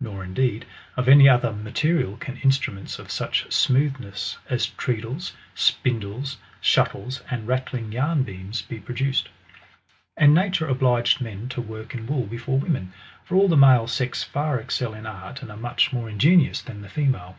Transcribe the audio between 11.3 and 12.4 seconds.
to work in wool